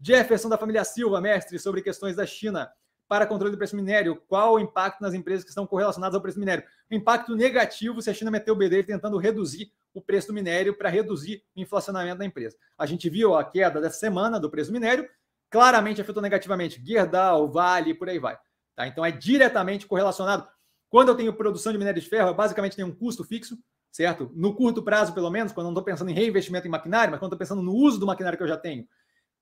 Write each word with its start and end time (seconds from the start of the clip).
Jefferson 0.00 0.48
da 0.48 0.58
família 0.58 0.84
Silva, 0.84 1.20
mestre, 1.20 1.58
sobre 1.58 1.82
questões 1.82 2.16
da 2.16 2.24
China 2.26 2.70
para 3.08 3.26
controle 3.26 3.50
do 3.50 3.58
preço 3.58 3.74
do 3.74 3.82
minério. 3.82 4.22
Qual 4.28 4.54
o 4.54 4.60
impacto 4.60 5.00
nas 5.00 5.14
empresas 5.14 5.42
que 5.42 5.50
estão 5.50 5.66
correlacionadas 5.66 6.14
ao 6.14 6.20
preço 6.20 6.36
do 6.36 6.40
minério? 6.40 6.64
O 6.90 6.94
impacto 6.94 7.34
negativo 7.34 8.02
se 8.02 8.10
a 8.10 8.14
China 8.14 8.30
meter 8.30 8.50
o 8.52 8.56
BD 8.56 8.82
tentando 8.84 9.16
reduzir 9.16 9.72
o 9.94 10.00
preço 10.00 10.28
do 10.28 10.34
minério 10.34 10.76
para 10.76 10.88
reduzir 10.88 11.42
o 11.56 11.60
inflacionamento 11.60 12.18
da 12.18 12.24
empresa. 12.24 12.56
A 12.76 12.86
gente 12.86 13.08
viu 13.08 13.34
a 13.34 13.42
queda 13.42 13.80
dessa 13.80 13.98
semana 13.98 14.38
do 14.38 14.50
preço 14.50 14.70
do 14.70 14.74
minério, 14.74 15.08
claramente 15.50 16.00
afetou 16.00 16.22
negativamente 16.22 16.82
Gerdau, 16.84 17.50
Vale, 17.50 17.94
por 17.94 18.08
aí 18.08 18.18
vai. 18.18 18.38
Tá? 18.76 18.86
Então 18.86 19.04
é 19.04 19.10
diretamente 19.10 19.86
correlacionado. 19.86 20.46
Quando 20.90 21.08
eu 21.08 21.14
tenho 21.14 21.32
produção 21.32 21.72
de 21.72 21.78
minério 21.78 22.00
de 22.00 22.08
ferro, 22.08 22.28
eu 22.28 22.34
basicamente 22.34 22.76
tenho 22.76 22.88
um 22.88 22.94
custo 22.94 23.24
fixo, 23.24 23.58
certo? 23.90 24.30
No 24.34 24.54
curto 24.54 24.82
prazo, 24.82 25.12
pelo 25.12 25.30
menos, 25.30 25.52
quando 25.52 25.66
eu 25.66 25.72
não 25.72 25.80
estou 25.80 25.84
pensando 25.84 26.10
em 26.10 26.14
reinvestimento 26.14 26.66
em 26.66 26.70
maquinário, 26.70 27.10
mas 27.10 27.18
quando 27.18 27.32
estou 27.32 27.38
pensando 27.38 27.62
no 27.62 27.74
uso 27.74 27.98
do 27.98 28.06
maquinário 28.06 28.38
que 28.38 28.42
eu 28.42 28.48
já 28.48 28.56
tenho, 28.56 28.86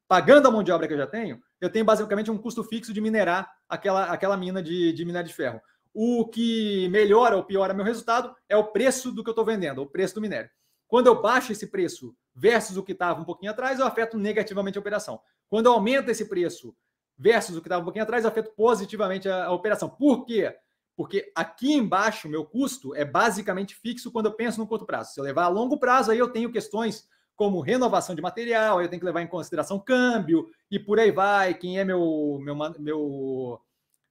pagando 0.08 0.48
a 0.48 0.50
mão 0.50 0.62
de 0.62 0.70
obra 0.72 0.86
que 0.86 0.94
eu 0.94 0.98
já 0.98 1.06
tenho, 1.06 1.40
eu 1.60 1.70
tenho 1.70 1.84
basicamente 1.84 2.30
um 2.30 2.38
custo 2.38 2.62
fixo 2.62 2.92
de 2.92 3.00
minerar 3.00 3.50
aquela, 3.68 4.04
aquela 4.06 4.36
mina 4.36 4.62
de, 4.62 4.92
de 4.92 5.04
minério 5.04 5.28
de 5.28 5.34
ferro. 5.34 5.60
O 5.92 6.28
que 6.28 6.88
melhora 6.90 7.36
ou 7.36 7.44
piora 7.44 7.72
meu 7.72 7.84
resultado 7.84 8.34
é 8.48 8.56
o 8.56 8.64
preço 8.64 9.10
do 9.10 9.24
que 9.24 9.30
eu 9.30 9.32
estou 9.32 9.44
vendendo, 9.44 9.82
o 9.82 9.86
preço 9.86 10.14
do 10.14 10.20
minério. 10.20 10.50
Quando 10.86 11.06
eu 11.08 11.20
baixo 11.20 11.52
esse 11.52 11.66
preço 11.66 12.14
versus 12.34 12.76
o 12.76 12.82
que 12.82 12.92
estava 12.92 13.20
um 13.20 13.24
pouquinho 13.24 13.50
atrás, 13.50 13.80
eu 13.80 13.86
afeto 13.86 14.18
negativamente 14.18 14.78
a 14.78 14.80
operação. 14.80 15.20
Quando 15.48 15.66
eu 15.66 15.72
aumento 15.72 16.10
esse 16.10 16.28
preço 16.28 16.76
versus 17.18 17.56
o 17.56 17.60
que 17.60 17.66
estava 17.66 17.80
um 17.80 17.84
pouquinho 17.84 18.02
atrás, 18.02 18.24
eu 18.24 18.30
afeto 18.30 18.52
positivamente 18.54 19.28
a, 19.28 19.46
a 19.46 19.52
operação. 19.52 19.88
Por 19.88 20.24
quê? 20.26 20.54
Porque 20.94 21.30
aqui 21.34 21.72
embaixo, 21.72 22.28
meu 22.28 22.44
custo 22.44 22.94
é 22.94 23.04
basicamente 23.04 23.74
fixo 23.74 24.12
quando 24.12 24.26
eu 24.26 24.34
penso 24.34 24.58
no 24.58 24.66
curto 24.66 24.86
prazo. 24.86 25.12
Se 25.12 25.20
eu 25.20 25.24
levar 25.24 25.44
a 25.44 25.48
longo 25.48 25.78
prazo, 25.78 26.10
aí 26.10 26.18
eu 26.18 26.28
tenho 26.28 26.52
questões 26.52 27.08
como 27.36 27.60
renovação 27.60 28.14
de 28.14 28.22
material, 28.22 28.80
eu 28.80 28.88
tenho 28.88 28.98
que 28.98 29.06
levar 29.06 29.20
em 29.20 29.26
consideração 29.26 29.78
câmbio 29.78 30.48
e 30.70 30.78
por 30.78 30.98
aí 30.98 31.10
vai, 31.10 31.54
quem 31.54 31.78
é 31.78 31.84
meu 31.84 32.38
meu 32.40 32.56
meu 32.78 33.60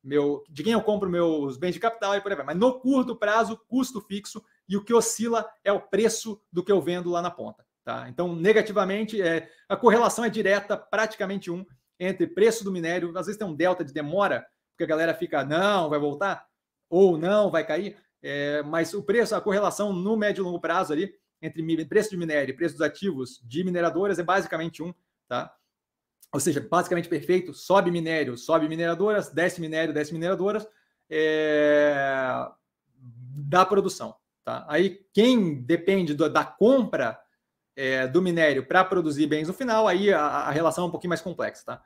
meu 0.03 0.43
de 0.47 0.63
quem 0.63 0.73
eu 0.73 0.81
compro 0.81 1.09
meus 1.09 1.57
bens 1.57 1.73
de 1.73 1.79
capital 1.79 2.15
e 2.15 2.21
por 2.21 2.31
aí 2.31 2.37
vai. 2.37 2.45
Mas 2.45 2.57
no 2.57 2.79
curto 2.79 3.15
prazo, 3.15 3.59
custo 3.67 3.99
fixo 3.99 4.43
e 4.69 4.77
o 4.77 4.83
que 4.83 4.93
oscila 4.93 5.49
é 5.63 5.71
o 5.71 5.81
preço 5.81 6.39
do 6.51 6.63
que 6.63 6.71
eu 6.71 6.79
vendo 6.79 7.09
lá 7.09 7.21
na 7.21 7.31
ponta, 7.31 7.65
tá? 7.83 8.07
Então, 8.07 8.35
negativamente, 8.35 9.21
é, 9.21 9.49
a 9.67 9.75
correlação 9.75 10.23
é 10.23 10.29
direta, 10.29 10.77
praticamente 10.77 11.49
um 11.49 11.65
entre 11.99 12.27
preço 12.27 12.63
do 12.63 12.71
minério, 12.71 13.09
às 13.17 13.25
vezes 13.25 13.39
tem 13.39 13.47
um 13.47 13.55
delta 13.55 13.83
de 13.83 13.93
demora, 13.93 14.45
porque 14.71 14.83
a 14.83 14.87
galera 14.87 15.13
fica 15.13 15.43
não, 15.43 15.89
vai 15.89 15.97
voltar 15.97 16.45
ou 16.89 17.17
não, 17.17 17.49
vai 17.49 17.65
cair, 17.65 17.97
é, 18.21 18.61
mas 18.63 18.93
o 18.93 19.01
preço, 19.01 19.35
a 19.35 19.41
correlação 19.41 19.93
no 19.93 20.15
médio 20.15 20.41
e 20.41 20.45
longo 20.45 20.59
prazo 20.59 20.93
ali 20.93 21.13
entre 21.45 21.85
preço 21.85 22.09
de 22.09 22.17
minério 22.17 22.51
e 22.51 22.55
preço 22.55 22.75
dos 22.75 22.81
ativos 22.81 23.41
de 23.43 23.63
mineradoras 23.63 24.19
é 24.19 24.23
basicamente 24.23 24.81
um, 24.83 24.93
tá? 25.27 25.53
Ou 26.33 26.39
seja, 26.39 26.59
basicamente 26.59 27.07
perfeito, 27.07 27.53
sobe 27.53 27.91
minério, 27.91 28.37
sobe 28.37 28.67
mineradoras, 28.67 29.29
desce 29.29 29.61
minério, 29.61 29.93
desce 29.93 30.11
mineradoras, 30.11 30.67
é... 31.09 32.47
da 32.97 33.65
produção, 33.65 34.15
tá? 34.43 34.65
Aí 34.67 35.05
quem 35.13 35.61
depende 35.61 36.13
do, 36.13 36.29
da 36.29 36.43
compra 36.43 37.19
é, 37.75 38.07
do 38.07 38.21
minério 38.21 38.65
para 38.65 38.83
produzir 38.83 39.27
bens 39.27 39.47
no 39.47 39.53
final, 39.53 39.87
aí 39.87 40.11
a, 40.11 40.21
a, 40.21 40.51
relação 40.51 40.85
é 40.85 40.87
um 40.87 40.91
pouquinho 40.91 41.09
mais 41.09 41.21
complexa, 41.21 41.65
tá? 41.65 41.73